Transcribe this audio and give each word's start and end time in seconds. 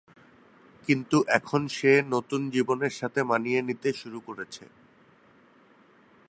কিন্তু 0.83 1.17
এখন 1.27 1.61
সে 1.67 1.91
নতুন 2.09 2.41
জীবনের 2.49 2.93
সাথে 2.93 3.19
মানিয়ে 3.23 3.61
নিতে 3.61 3.89
শুরু 3.93 4.19
করেছে। 4.19 4.63